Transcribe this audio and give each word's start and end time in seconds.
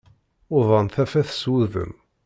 Uḍan 0.55 0.87
tafat 0.93 1.29
s 1.33 1.43
wudem. 1.49 1.91